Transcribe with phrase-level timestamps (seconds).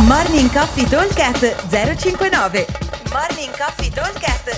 [0.00, 2.66] Morning Coffee Talkcast 059
[3.12, 4.50] Morning Coffee Talkcast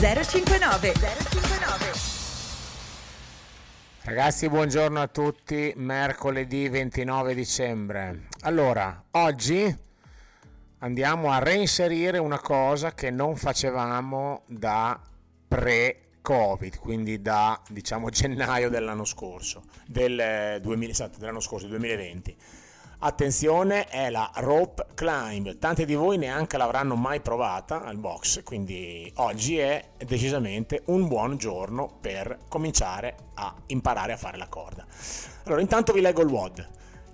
[0.00, 1.92] 059 059
[4.04, 8.28] Ragazzi, buongiorno a tutti, mercoledì 29 dicembre.
[8.40, 9.76] Allora, oggi
[10.78, 14.98] andiamo a reinserire una cosa che non facevamo da
[15.46, 22.36] pre-Covid, quindi da diciamo gennaio dell'anno scorso, del 2000, esatto, dell'anno scorso, 2020
[22.98, 25.58] Attenzione, è la rope climb.
[25.58, 31.36] Tanti di voi neanche l'avranno mai provata al box, quindi oggi è decisamente un buon
[31.36, 34.86] giorno per cominciare a imparare a fare la corda.
[35.44, 36.68] Allora, intanto vi leggo il WOD.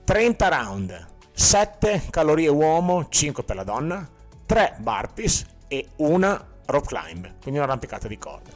[0.04, 4.08] 30 round, 7 calorie uomo, 5 per la donna,
[4.46, 8.50] 3 burpees e una rope climb, quindi un'arrampicata di corda.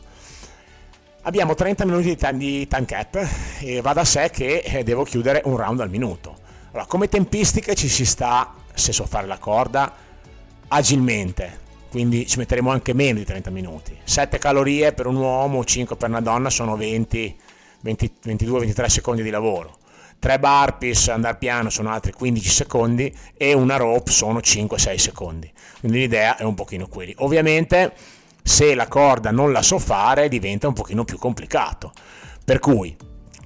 [1.22, 3.28] Abbiamo 30 minuti di time cap
[3.60, 6.35] e va da sé che eh, devo chiudere un round al minuto
[6.70, 9.94] allora, come tempistiche ci si sta, se so fare la corda,
[10.68, 13.96] agilmente, quindi ci metteremo anche meno di 30 minuti.
[14.04, 17.36] 7 calorie per un uomo, 5 per una donna sono 20,
[17.80, 19.78] 20 22-23 secondi di lavoro.
[20.18, 25.50] 3 burpees andare piano sono altri 15 secondi e una rope sono 5-6 secondi.
[25.80, 27.14] Quindi l'idea è un pochino quelli.
[27.18, 27.94] Ovviamente
[28.42, 31.92] se la corda non la so fare diventa un pochino più complicato.
[32.44, 32.96] Per cui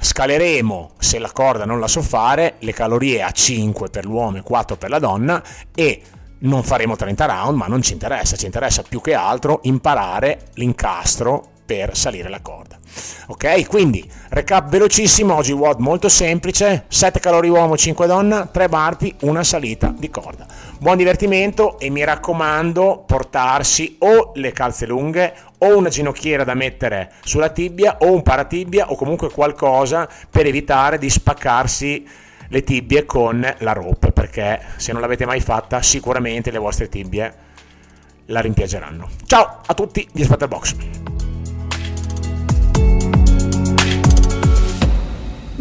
[0.03, 4.43] Scaleremo, se la corda non la so fare, le calorie a 5 per l'uomo e
[4.43, 5.43] 4 per la donna
[5.75, 6.03] e
[6.41, 11.50] non faremo 30 round, ma non ci interessa, ci interessa più che altro imparare l'incastro
[11.71, 12.77] per salire la corda.
[13.29, 19.15] Ok, quindi recap velocissimo, oggi WOD molto semplice, 7 calorie uomo, 5 donna, 3 barpi,
[19.21, 20.49] una salita di corda.
[20.81, 27.13] Buon divertimento e mi raccomando portarsi o le calze lunghe o una ginocchiera da mettere
[27.23, 32.05] sulla tibia o un paratibia o comunque qualcosa per evitare di spaccarsi
[32.49, 37.33] le tibie con la rope perché se non l'avete mai fatta sicuramente le vostre tibie
[38.27, 39.09] la rimpiaggeranno.
[39.27, 41.00] Ciao a tutti di Spatterbox.